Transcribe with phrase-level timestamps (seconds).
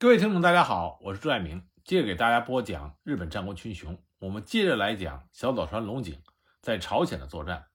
[0.00, 4.00] 各位听众，大家好，我是朱爱明，接着给大家播讲日本战国群雄。
[4.20, 6.22] 我们接着来讲小早川龙井
[6.62, 7.66] 在朝鲜的作战。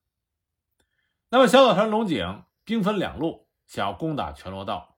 [1.28, 4.96] 那么，小早川龙井兵分两路，想要攻打全罗道，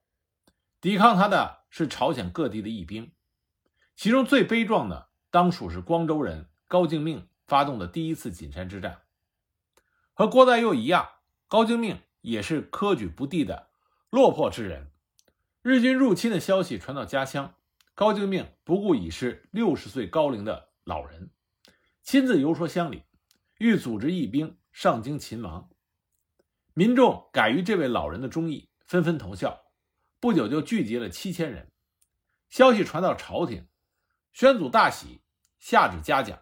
[0.79, 3.11] 抵抗他的是朝鲜各地的义兵。
[3.97, 9.01] 其中最悲壮的，当属是光州人高敬命发动的第一次锦山之战。
[10.13, 11.09] 和郭代佑一样，
[11.49, 13.67] 高敬命也是科举不第的
[14.09, 14.93] 落魄之人。
[15.69, 17.53] 日军入侵的消息传到家乡，
[17.93, 21.29] 高敬命不顾已是六十岁高龄的老人，
[22.01, 23.03] 亲自游说乡里，
[23.57, 25.69] 欲组织义兵上京擒王。
[26.73, 29.65] 民众改于这位老人的忠义，纷纷投效，
[30.21, 31.69] 不久就聚集了七千人。
[32.47, 33.67] 消息传到朝廷，
[34.31, 35.19] 宣祖大喜，
[35.59, 36.39] 下旨嘉奖，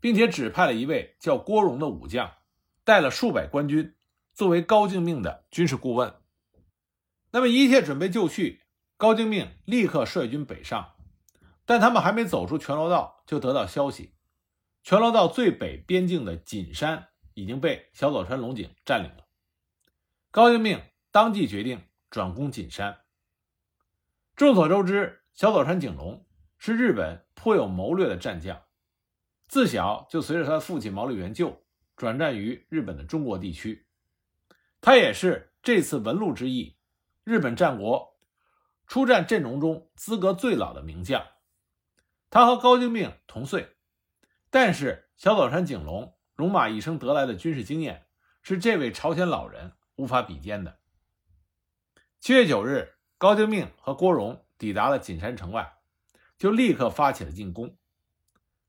[0.00, 2.32] 并且指派了一位叫郭荣的武将，
[2.82, 3.94] 带了数百官军，
[4.34, 6.12] 作为高敬命的军事顾问。
[7.36, 8.62] 那么一切准备就绪，
[8.96, 10.94] 高敬命立刻率军北上，
[11.66, 14.14] 但他们还没走出全罗道，就得到消息，
[14.82, 19.26] 全罗道最北边境的锦山已经被小早川龙井占领了。
[20.30, 20.80] 高敬命
[21.10, 23.00] 当即决定转攻锦山。
[24.34, 26.24] 众所周知，小早川景隆
[26.56, 28.62] 是日本颇有谋略的战将，
[29.46, 31.62] 自小就随着他的父亲毛利元就
[31.98, 33.86] 转战于日本的中国地区，
[34.80, 36.75] 他也是这次文禄之役。
[37.26, 38.16] 日本战国
[38.86, 41.26] 出战阵容中资格最老的名将，
[42.30, 43.76] 他和高精命同岁，
[44.48, 48.06] 但是小早川景隆戎马一生得来的军事经验
[48.42, 50.78] 是这位朝鲜老人无法比肩的。
[52.20, 55.78] 七月九日，高精命和郭荣抵达了锦山城外，
[56.38, 57.76] 就立刻发起了进攻。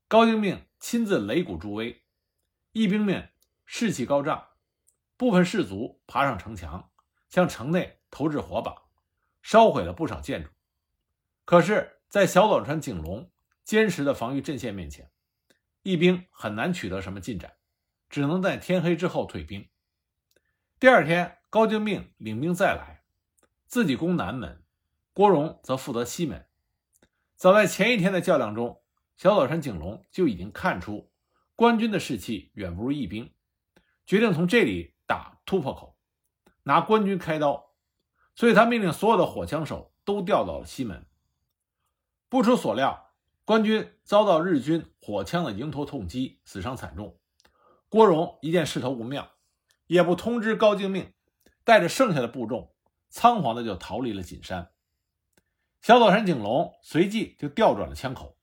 [0.08, 2.04] 高精命亲自擂鼓助威，
[2.72, 3.30] 义兵们
[3.64, 4.48] 士气高涨，
[5.16, 6.90] 部分士卒爬上城墙，
[7.28, 7.97] 向城内。
[8.10, 8.82] 投掷火把，
[9.42, 10.50] 烧毁了不少建筑。
[11.44, 13.30] 可是，在小早川景隆
[13.64, 15.10] 坚实的防御阵线面前，
[15.82, 17.56] 义兵很难取得什么进展，
[18.08, 19.68] 只能在天黑之后退兵。
[20.78, 23.02] 第二天，高敬命领兵再来，
[23.66, 24.62] 自己攻南门，
[25.12, 26.46] 郭荣则负责西门。
[27.36, 28.82] 早在前一天的较量中，
[29.16, 31.10] 小早川景隆就已经看出
[31.56, 33.32] 官军的士气远不如义兵，
[34.06, 35.96] 决定从这里打突破口，
[36.64, 37.67] 拿官军开刀。
[38.38, 41.04] 所以他命令所有的火枪手都调到了西门。
[42.28, 43.10] 不出所料，
[43.44, 47.18] 官军遭到日军火枪的迎头痛击，死伤惨重。
[47.88, 49.32] 郭荣一见势头不妙，
[49.88, 51.12] 也不通知高敬命，
[51.64, 52.72] 带着剩下的部众，
[53.08, 54.70] 仓皇的就逃离了锦山。
[55.82, 58.38] 小早川景隆随即就调转了枪口，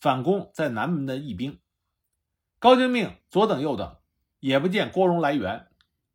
[0.00, 1.60] 反攻在南门的义兵。
[2.58, 3.98] 高敬命左等右等，
[4.40, 5.68] 也不见郭荣来援，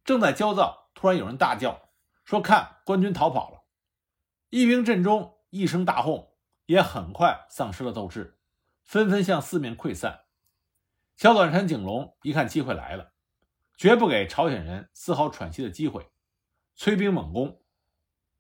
[0.04, 1.83] 正在焦躁，突然有人大叫。
[2.24, 3.64] 说：“看，官军逃跑了！”
[4.50, 6.34] 义兵阵中一声大哄，
[6.66, 8.40] 也很快丧失了斗志，
[8.84, 10.26] 纷纷向四面溃散。
[11.16, 13.14] 小短山景隆一看机会来了，
[13.78, 16.12] 绝不给朝鲜人丝毫喘息的机会，
[16.76, 17.62] 催兵猛攻。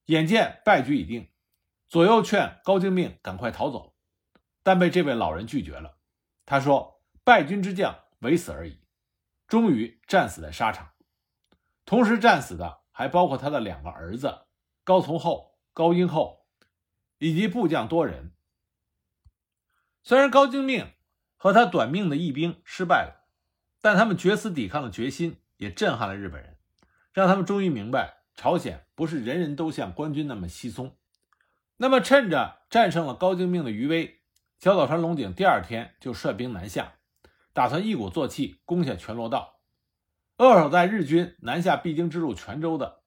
[0.05, 1.31] 眼见败局已定，
[1.87, 3.95] 左右劝高精命赶快逃走，
[4.61, 5.97] 但被这位老人拒绝了。
[6.45, 8.81] 他说：“败军之将，唯死而已。”
[9.47, 10.93] 终于战死在沙场，
[11.85, 12.82] 同时战死的。
[12.93, 14.43] 还包括他的两个儿子
[14.85, 16.45] 高从厚、高英厚，
[17.17, 18.31] 以及部将多人。
[20.03, 20.93] 虽然高精命
[21.35, 23.27] 和他短命的义兵失败了，
[23.81, 26.57] 但他们决死抵抗的决心也震撼了日本人，
[27.11, 30.95] 让他们终于明白朝鲜不是人人都像官军那么稀松。
[31.77, 34.21] 那么，趁着战胜了高精命的余威，
[34.59, 36.93] 小早川龙井第二天就率兵南下，
[37.51, 39.52] 打算一鼓作气攻下全罗道。
[40.37, 43.03] 扼守在日军南下必经之路泉州的，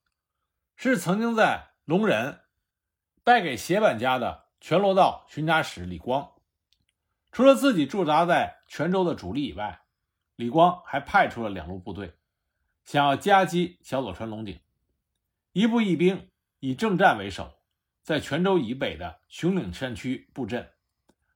[0.77, 2.41] 是曾经在龙仁
[3.25, 6.33] 败给斜坂家的全罗道巡查使李光。
[7.33, 9.83] 除了自己驻扎在泉州的主力以外，
[10.37, 12.15] 李光还派出了两路部队，
[12.85, 14.61] 想要夹击小佐川龙井。
[15.53, 17.53] 一部义兵以正战为首，
[18.03, 20.71] 在泉州以北的熊岭山区布阵，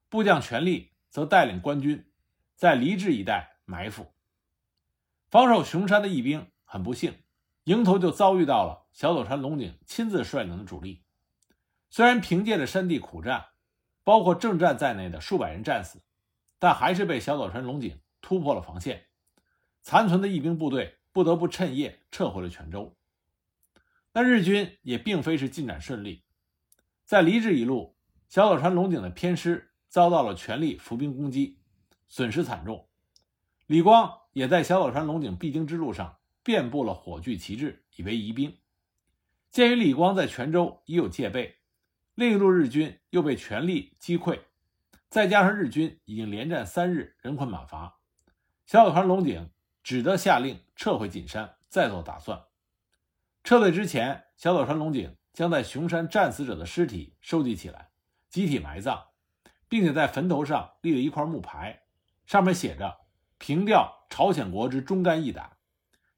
[0.09, 2.11] 部将全力则带领官军
[2.55, 4.15] 在离治一带埋伏。
[5.31, 7.15] 防守熊山的义兵很不幸，
[7.63, 11.05] 迎头就遭遇到了小佐川龙井亲自率领的主力。
[11.89, 13.47] 虽然凭借着山地苦战，
[14.03, 16.03] 包括正战在内的数百人战死，
[16.59, 19.07] 但还是被小佐川龙井突破了防线。
[19.83, 22.97] 残存的义兵部队不得不趁夜撤回了泉州。
[24.11, 26.25] 但日军也并非是进展顺利，
[27.05, 27.97] 在离治一路，
[28.29, 31.61] 小佐川龙井的偏师遭到了全力伏兵攻击，
[32.09, 32.89] 损失惨重。
[33.69, 34.20] 李光。
[34.33, 38.57] 也在小岛川龙井必经之路上遍布了火炬旗帜，以为疑兵。
[39.51, 41.57] 鉴于李光在泉州已有戒备，
[42.15, 44.41] 另一路日军又被全力击溃，
[45.09, 47.99] 再加上日军已经连战三日，人困马乏，
[48.67, 49.51] 小岛川龙井
[49.83, 52.45] 只得下令撤回锦山，再做打算。
[53.43, 57.91] 撤退之前，小岛川龙井将在熊山战死者的尸体收集起来，
[58.29, 59.09] 集体埋葬，
[59.69, 61.83] 并且在坟头上立了一块木牌，
[62.27, 63.00] 上面写着
[63.41, 65.57] “凭吊朝鲜国之忠肝义胆”，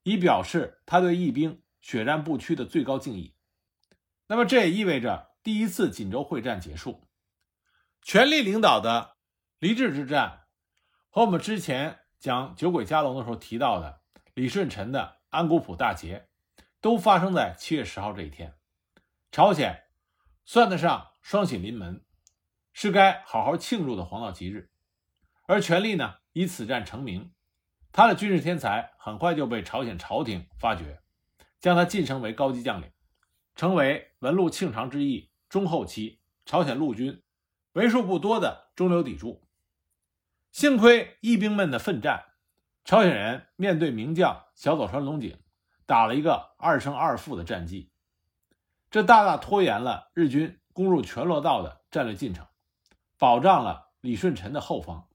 [0.03, 3.35] 以表示他对义兵血战不屈的最高敬意。
[4.27, 7.09] 那么，这也意味着第一次锦州会战结束。
[8.03, 9.17] 权力领导的
[9.59, 10.47] 离智之战，
[11.09, 14.01] 和我们之前讲酒鬼加龙的时候提到的
[14.35, 16.29] 李舜臣的安古浦大捷，
[16.81, 18.59] 都发生在七月十号这一天。
[19.31, 19.85] 朝鲜
[20.45, 22.05] 算得上双喜临门，
[22.73, 24.71] 是该好好庆祝的黄道吉日。
[25.47, 27.33] 而权力呢，以此战成名，
[27.93, 31.01] 他的军事天才很快就被朝鲜朝廷发掘，
[31.61, 32.91] 将他晋升为高级将领。
[33.55, 37.23] 成为文禄庆长之役中后期朝鲜陆军
[37.75, 39.47] 为数不多的中流砥柱。
[40.51, 42.25] 幸亏义兵们的奋战，
[42.85, 45.39] 朝鲜人面对名将小早川龙井，
[45.85, 47.91] 打了一个二胜二负的战绩，
[48.91, 52.47] 这大大拖延了日军攻入全罗道的战略进程，
[53.19, 55.09] 保障了李舜臣的后方。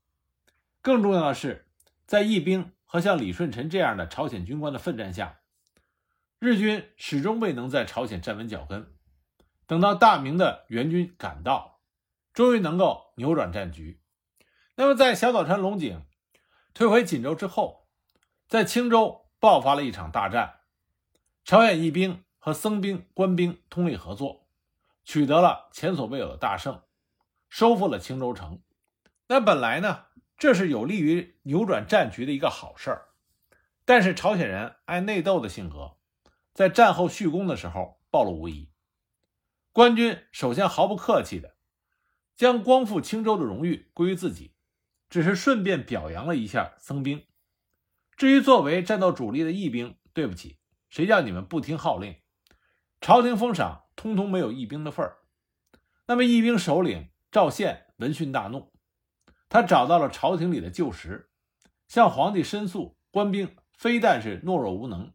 [0.88, 1.68] 更重要的是，
[2.06, 5.42] 在义兵和像李舜臣这样的朝鲜军官的奋战下。
[6.40, 8.96] 日军始终未能在朝鲜站稳脚跟，
[9.66, 11.82] 等到大明的援军赶到，
[12.32, 14.00] 终于能够扭转战局。
[14.76, 16.06] 那么，在小岛川龙井
[16.74, 17.90] 退回锦州之后，
[18.48, 20.62] 在青州爆发了一场大战，
[21.44, 24.48] 朝鲜义兵和僧兵、官兵通力合作，
[25.04, 26.82] 取得了前所未有的大胜，
[27.50, 28.62] 收复了青州城。
[29.28, 30.06] 那本来呢，
[30.38, 33.08] 这是有利于扭转战局的一个好事儿，
[33.86, 35.98] 但是朝鲜人爱内斗的性格。
[36.54, 38.72] 在战后续功的时候暴露无遗，
[39.72, 41.56] 官军首先毫不客气的
[42.36, 44.54] 将光复青州的荣誉归于自己，
[45.10, 47.24] 只是顺便表扬了一下僧兵。
[48.16, 50.58] 至于作为战斗主力的义兵，对不起，
[50.90, 52.16] 谁叫你们不听号令，
[53.02, 55.18] 朝廷封赏通通没有义兵的份儿。
[56.08, 58.72] 那么义兵首领赵宪闻讯大怒，
[59.50, 61.30] 他找到了朝廷里的旧识，
[61.88, 65.14] 向皇帝申诉官兵非但是懦弱无能。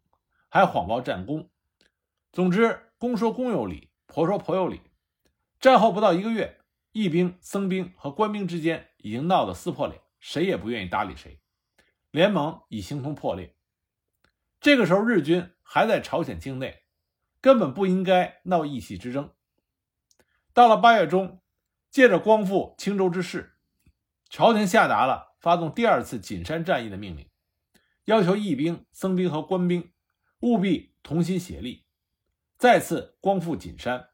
[0.48, 1.50] 还谎报战功，
[2.30, 4.82] 总之公说公有理，婆说婆有理。
[5.58, 6.60] 战后不到一个月，
[6.92, 11.40] 义兵、僧兵和官兵之间已经闹得撕破脸，谁也不愿意搭理谁，
[12.10, 13.56] 联盟已形同破裂。
[14.60, 16.84] 这个时候，日军还在朝鲜境内，
[17.40, 19.32] 根本不应该闹义气之争。
[20.52, 21.40] 到了八月中，
[21.90, 23.51] 借着光复青州之势，
[24.32, 27.28] 朝廷下达了发动第二次锦山战役的命令，
[28.06, 29.92] 要求义兵、僧兵和官兵。
[30.40, 31.84] 务必同心协力，
[32.56, 34.08] 再次光复锦山。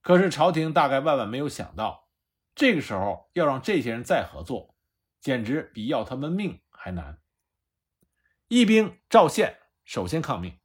[0.00, 2.08] 可是朝廷大概万万没有想到，
[2.54, 4.76] 这个时候要让这些人再合作，
[5.20, 7.20] 简直比要他们命还难。
[8.48, 10.58] 义兵赵宪首先抗命，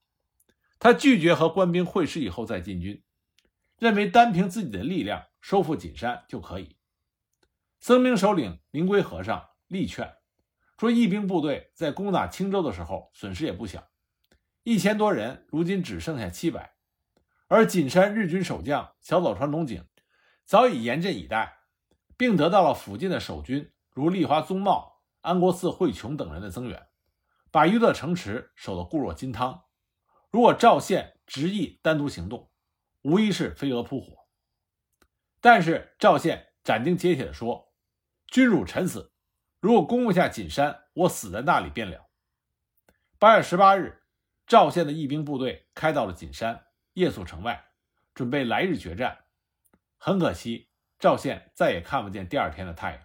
[0.80, 3.04] 他拒绝和官兵会师以后再进军，
[3.78, 6.78] 认为单凭自己的力量收复锦山就可以。
[7.82, 10.16] 僧兵首领灵龟和尚力劝
[10.78, 13.90] 说，义兵部队在攻打青州的时候损失也不小。
[14.62, 16.76] 一千多人，如今只剩下七百，
[17.48, 19.84] 而锦山日军守将小早川龙井
[20.46, 21.58] 早已严阵以待，
[22.16, 26.88] 并得到了附近的守军如立花宗茂、安国寺惠琼等人的增援，
[27.50, 29.64] 把一座城池守得固若金汤。
[30.30, 32.52] 如果赵宪执意单独行动，
[33.02, 34.28] 无疑是飞蛾扑火。
[35.40, 37.70] 但是赵宪斩钉截铁地说
[38.32, 39.12] ：“君辱臣死，
[39.60, 42.08] 如果攻不下锦山，我死在那里便了。”
[43.20, 44.00] 八月十八日。
[44.48, 47.72] 赵县的义兵部队开到了锦山，夜宿城外，
[48.14, 49.20] 准备来日决战。
[49.98, 50.68] 很可惜，
[51.00, 53.02] 赵县再也看不见第二天的太阳。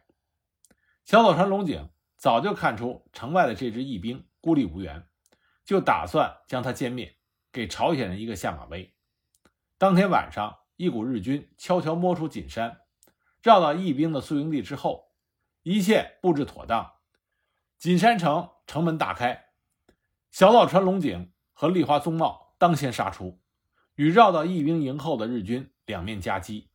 [1.04, 5.06] 小早川龙井早就看出城外的这支义兵孤立无援，
[5.64, 7.16] 就打算将他歼灭，
[7.52, 8.92] 给朝鲜人一个下马威。
[9.78, 12.80] 当天晚上，一股日军悄悄摸出锦山，
[13.40, 15.05] 绕到义兵的宿营地之后，
[15.68, 16.92] 一切布置妥当，
[17.76, 19.46] 锦山城城门大开，
[20.30, 21.32] 小早川龙井。
[21.58, 23.40] 和立花宗茂当先杀出，
[23.94, 26.70] 与绕到义兵营后的日军两面夹击。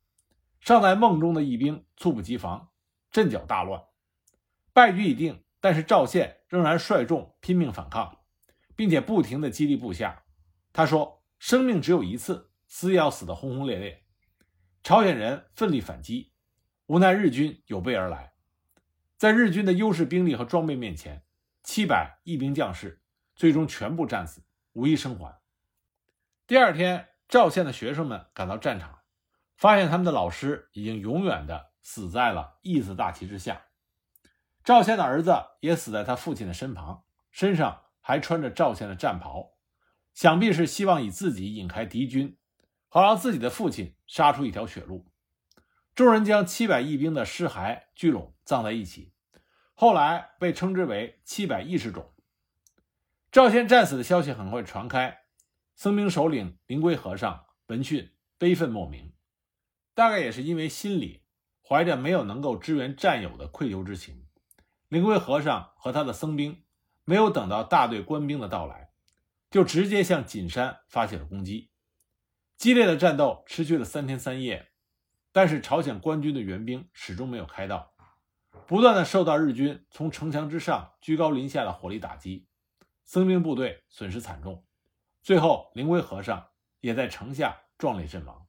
[0.60, 2.70] 尚在梦中的义兵猝不及防，
[3.12, 3.80] 阵脚大乱，
[4.72, 5.42] 败局已定。
[5.60, 8.18] 但是赵宪仍然率众拼命反抗，
[8.74, 10.24] 并且不停地激励部下。
[10.72, 14.04] 他说：“生命只有一次，死也要死得轰轰烈烈。”
[14.82, 16.32] 朝鲜人奋力反击，
[16.86, 18.31] 无奈日军有备而来，
[19.22, 21.22] 在日军的优势兵力和装备面前，
[21.62, 23.04] 七百义兵将士
[23.36, 24.42] 最终全部战死。
[24.72, 25.40] 无一生还。
[26.44, 28.98] 第二天，赵县的学生们赶到战场，
[29.54, 33.66] 发现他们的老师已经永远的死在了义字大旗之下。
[34.64, 39.52] 赵县的儿子也死在他父亲的身旁，身上还穿着赵县的战袍，
[40.12, 42.36] 想必是希望以自己引开敌军，
[42.88, 45.06] 好让自己的父亲杀出一条血路。
[45.94, 49.11] 众人将七百义兵的尸骸聚拢葬在一起，
[49.82, 52.14] 后来被称之为七百一十种。
[53.32, 55.22] 赵宪战死的消息很快传开，
[55.74, 59.12] 僧兵首领灵龟和尚闻讯悲愤莫名，
[59.92, 61.24] 大概也是因为心里
[61.68, 64.24] 怀着没有能够支援战友的愧疚之情。
[64.86, 66.62] 灵龟和尚和他的僧兵
[67.04, 68.90] 没有等到大队官兵的到来，
[69.50, 71.72] 就直接向锦山发起了攻击。
[72.56, 74.68] 激烈的战斗持续了三天三夜。
[75.32, 77.91] 但是朝鲜官军的援兵始终没有开到，
[78.66, 82.46] 不断的受到日军从城墙之上居高临下的火力打击，
[83.04, 84.64] 僧兵部队损失惨重，
[85.22, 86.48] 最后灵龟和尚
[86.80, 88.46] 也在城下壮烈阵亡。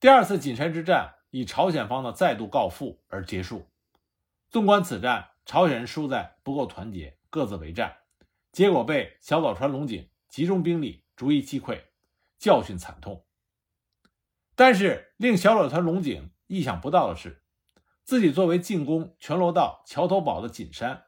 [0.00, 3.68] 第二次锦山之战以朝鲜方的再度告负而结束。
[4.48, 7.98] 纵观此战，朝鲜人输在不够团结，各自为战，
[8.50, 11.82] 结果被小早川龙井集中兵力逐一击溃，
[12.38, 13.24] 教训惨痛。
[14.54, 17.41] 但是令小早川龙井意想不到的是，
[18.04, 21.04] 自己作为进攻全罗道桥头堡的锦山，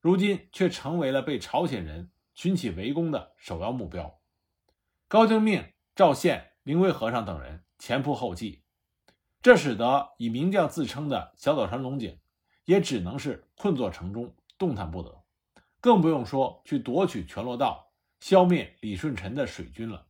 [0.00, 4.20] 如今却成为了被朝鲜人群起围攻的首要目标。
[5.08, 8.62] 高京命赵宪、灵龟和尚等人前仆后继，
[9.42, 12.18] 这使得以名将自称的小早川龙井
[12.64, 15.22] 也只能是困坐城中，动弹不得，
[15.80, 20.06] 更不用说去夺取全罗道、消灭李舜臣的水军了。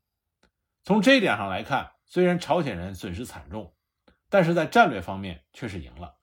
[0.83, 1.93] 从这一点上来看。
[2.09, 3.75] 虽然朝鲜人损失惨重，
[4.29, 6.16] 但是在战略方面却是赢了。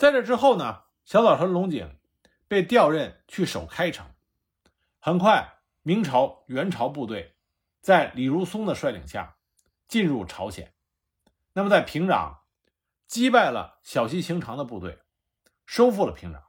[0.00, 1.98] 在这之后呢，小早川龙井
[2.48, 4.06] 被调任去守开城。
[4.98, 7.36] 很快，明朝援朝部队
[7.82, 9.36] 在李如松的率领下
[9.88, 10.72] 进入朝鲜。
[11.52, 12.38] 那么，在平壤
[13.06, 15.00] 击败了小西行长的部队，
[15.66, 16.44] 收复了平壤。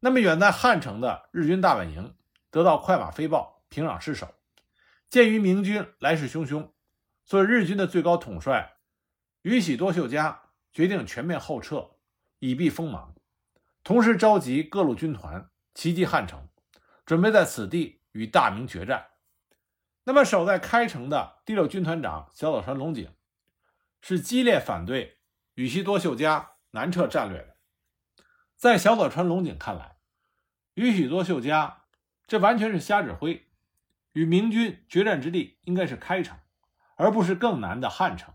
[0.00, 2.14] 那么，远在汉城的日军大本营
[2.50, 4.28] 得到快马飞报，平壤失守。
[5.08, 6.68] 鉴于明军来势汹汹，
[7.24, 8.74] 所以日军的最高统帅
[9.40, 11.91] 宇喜多秀家决定全面后撤，
[12.42, 13.14] 以避锋芒。
[13.84, 16.48] 同时召集各路军团齐集汉城，
[17.06, 19.10] 准备在此地与大明决战。
[20.02, 23.14] 那么守在开城的第六军团长小早川龙井
[24.00, 25.20] 是激烈反对
[25.54, 27.56] 宇喜多秀家南撤战略的。
[28.56, 29.98] 在小早川龙井看来，
[30.74, 31.84] 宇喜多秀家
[32.26, 33.48] 这完全是瞎指挥。
[34.14, 36.36] 与明军决战之地应该是开城，
[36.96, 38.34] 而不是更难的汉城。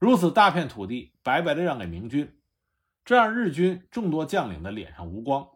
[0.00, 2.40] 如此大片土地白白的让给明军，
[3.04, 5.50] 这让日军众多将领的脸上无光。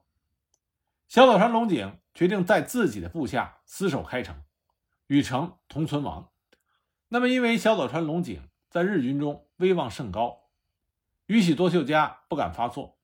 [1.06, 4.44] 小早川龙井决定在自己的部下死守开城，
[5.06, 6.30] 与城同存亡。
[7.08, 10.48] 那么，因为小早川龙井在日军中威望甚高，
[11.26, 12.98] 宇喜多秀家不敢发作，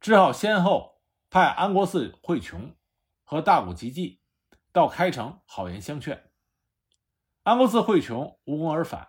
[0.00, 2.76] 只好先后派安国寺惠琼
[3.24, 4.20] 和大谷吉继。
[4.72, 6.30] 到开城好言相劝，
[7.42, 9.08] 安国寺惠琼无功而返，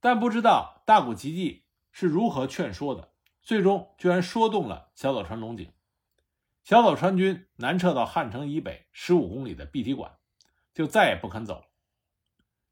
[0.00, 3.12] 但不知道大谷吉继是如何劝说的，
[3.48, 5.72] 最终居然说动了小早川龙井。
[6.64, 10.18] 小早川军南撤到汉城以北十五公里的碧提馆，
[10.74, 11.64] 就再也不肯走了。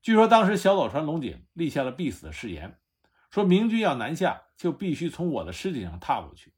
[0.02, 2.78] 据说当时小早川龙井立下了必死的誓言，
[3.30, 6.52] 说明军要南下，就必须从我的尸体上踏过去。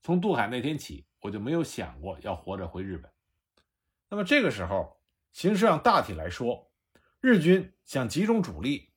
[0.00, 3.12] 从渡海那天起，我就没有想过要活着回日本。
[4.08, 5.02] 那么这个时候，
[5.32, 6.72] 形势上大体来说，
[7.20, 8.94] 日军想集中主力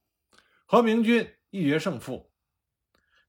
[0.65, 2.32] 和明军一决胜负。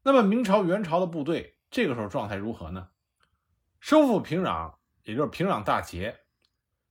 [0.05, 2.91] 那么明朝元朝的部队这个时候状态如何呢？
[3.81, 6.21] 收复平壤，也就是平壤大捷，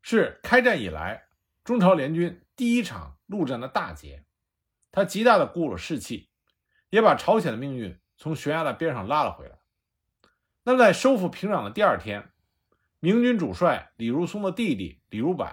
[0.01, 1.27] 是开战以来
[1.63, 4.25] 中朝联军第一场陆战的大捷，
[4.91, 6.29] 它极大的鼓舞了士气，
[6.89, 9.59] 也把朝鲜的命运从悬崖的边上拉了回来。
[10.63, 12.31] 那么在收复平壤的第二天。
[12.99, 15.45] 明军主帅李如松的弟弟李如柏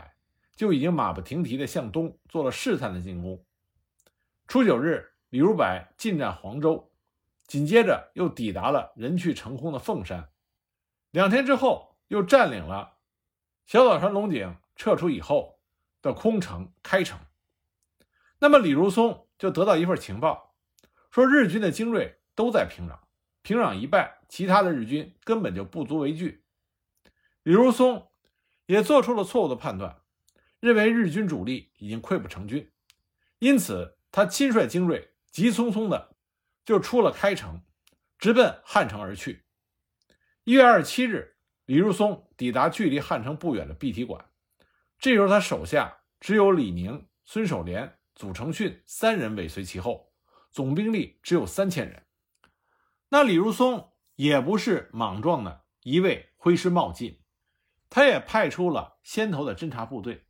[0.54, 3.44] 就已经马不停蹄地向东做了试探的进攻。
[4.46, 6.89] 初九日，李如柏进占黄州，
[7.50, 10.30] 紧接着又抵达了人去城空的凤山。
[11.10, 12.98] 两天之后，又占领了
[13.66, 15.58] 小早川龙井撤出以后
[16.00, 17.18] 的空城开城。
[18.38, 20.54] 那么李如松就得到一份情报，
[21.10, 23.00] 说日军的精锐都在平壤，
[23.42, 26.44] 平壤一败，其他的日军根本就不足为惧。
[27.42, 28.12] 李如松
[28.66, 30.02] 也做出了错误的判断，
[30.60, 32.70] 认为日军主力已经溃不成军，
[33.40, 36.14] 因此他亲率精锐，急匆匆的
[36.64, 37.62] 就出了开城，
[38.18, 39.46] 直奔汉城而去。
[40.44, 41.36] 一月二十七日，
[41.66, 44.24] 李如松抵达距离汉城不远的碧提馆，
[44.98, 50.12] 这时候他手下只有李宁、孙守廉、祖承训三人尾随其后，
[50.50, 52.04] 总兵力只有三千人。
[53.08, 57.22] 那李如松也不是莽撞的一味挥师冒进，
[57.88, 60.26] 他也派出了先头的侦察部队。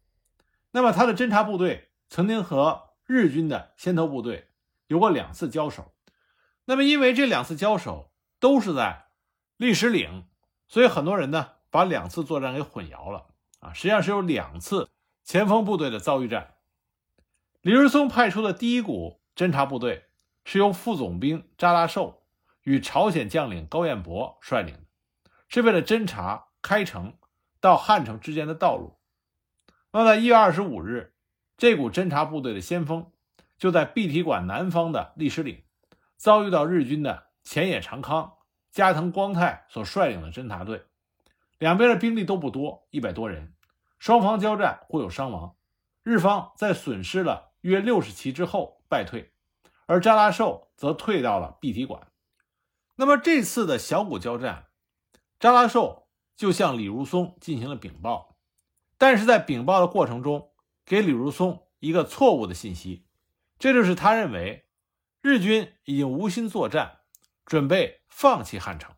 [0.71, 4.51] 那么他的侦察部队曾经和日军的先头部队
[4.87, 5.95] 有过两次交手。
[6.64, 9.07] 那么因为这两次交手都是在
[9.57, 10.26] 历史岭，
[10.69, 13.26] 所以很多人呢把两次作战给混淆了
[13.59, 13.73] 啊。
[13.73, 14.88] 实际上是有两次
[15.25, 16.55] 前锋部队的遭遇战。
[17.62, 20.07] 李日松派出的第一股侦察部队
[20.45, 22.23] 是由副总兵扎拉寿
[22.62, 24.85] 与朝鲜将领高彦博率领的，
[25.49, 27.14] 是为了侦察开城
[27.61, 28.99] 到汉城之间的道路。
[29.93, 31.14] 那么，在一月二十五日，
[31.57, 33.11] 这股侦察部队的先锋
[33.59, 35.62] 就在碧提馆南方的历史岭
[36.21, 38.35] 遭遇到日军的前野长康、
[38.71, 40.85] 加藤光太所率领的侦察队，
[41.57, 43.55] 两边的兵力都不多，一百多人，
[43.99, 45.57] 双方交战互有伤亡，
[46.03, 47.55] 日方在损失了。
[47.62, 49.33] 约六十骑之后败退，
[49.87, 52.09] 而扎拉寿则退到了碧提馆。
[52.97, 54.67] 那么这次的小股交战，
[55.39, 58.37] 扎拉寿就向李如松进行了禀报，
[58.99, 60.53] 但是在禀报的过程中，
[60.85, 63.07] 给李如松一个错误的信息，
[63.59, 64.67] 这就是他认为
[65.23, 67.00] 日军已经无心作战，
[67.45, 68.95] 准备放弃汉城。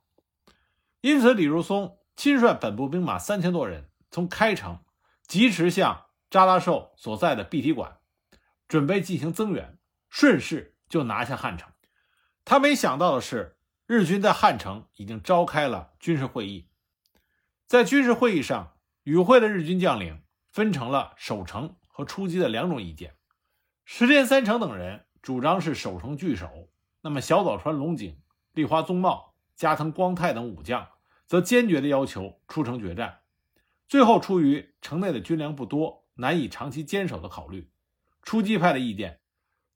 [1.00, 4.84] 因此，李如松亲率本部兵马三千多人，从开城
[5.26, 7.98] 疾驰向扎拉寿所在的碧提馆。
[8.68, 9.76] 准备进行增援，
[10.08, 11.70] 顺势就拿下汉城。
[12.44, 16.70] 他没想到的是，日军在汉城已经召开了军事会议。
[17.66, 23.16] 在军事会议上，与会的日军将领分成了守城和出击的两种意见。
[23.84, 26.68] 石田三成等人主张是守城据守，
[27.00, 28.20] 那么小早川龙井、
[28.54, 30.88] 立花宗茂、加藤光太等武将
[31.26, 33.20] 则坚决地要求出城决战。
[33.88, 37.70] 最后，出于城内的军粮不多，难以长期坚守的考虑。
[38.22, 39.20] 出击派的意见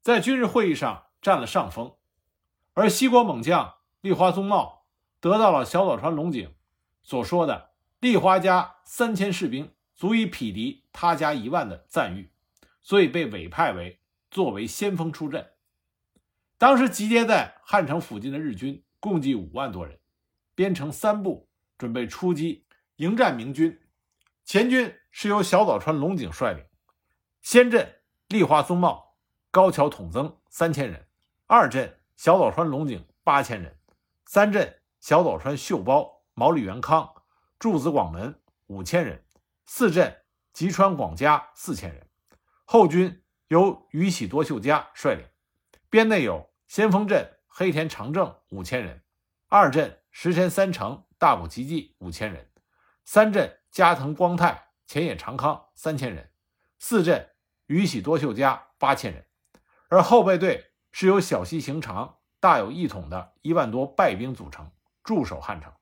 [0.01, 1.95] 在军事会议上占了上风，
[2.73, 4.85] 而西国猛将立花宗茂
[5.19, 6.53] 得到了小早川龙井
[7.01, 7.71] 所说的
[8.01, 12.31] “立花家三千士兵足以匹敌他家一万”的赞誉，
[12.81, 14.01] 所以被委派为
[14.37, 15.49] 作为先锋出阵。
[16.59, 19.99] 当时集结在汉城附近的日军共计五万多人，
[20.53, 23.81] 编成三部准备出击迎战明军。
[24.45, 26.63] 前军是由小早川龙井率领，
[27.41, 27.95] 先阵。
[28.27, 29.15] 立花宗茂、
[29.49, 31.07] 高桥统增三千人，
[31.45, 33.79] 二阵小早川龙井八千人，
[34.25, 37.09] 三阵小早川秀包、毛利元康、
[37.57, 39.23] 柱子广门五千人，
[39.65, 40.13] 四阵
[40.51, 42.05] 吉川广家四千人。
[42.65, 45.25] 后军由宇喜多秀家率领，
[45.89, 49.03] 编内有先锋镇黑田长政五千人，
[49.47, 52.49] 二镇石田三成、大谷吉继五千人，
[53.05, 56.31] 三镇加藤光太、前野长康三千人，
[56.77, 57.29] 四镇。
[57.67, 59.25] 宇喜多秀家八千人，
[59.89, 64.71] 而后备队是由小西行长、大有一统的一万多败兵组成，
[65.03, 65.73] 驻守汉城。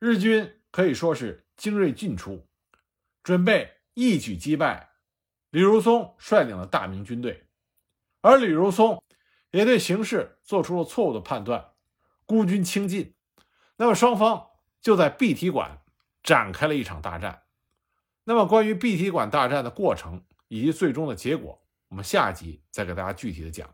[0.00, 2.48] 日军可以说是精锐尽出，
[3.22, 4.95] 准备一举击败
[5.56, 7.46] 李如松率领了大明军队。
[8.20, 9.02] 而李如松
[9.52, 11.70] 也对形势做出了错误的判断，
[12.26, 13.14] 孤军轻进。
[13.78, 14.48] 那么双方
[14.82, 15.80] 就在碧提馆
[16.22, 17.44] 展开了一场大战。
[18.24, 20.22] 那么关于碧提馆大战的过程。
[20.48, 23.68] 以及最终的结果，我们下集再给大家具体的讲。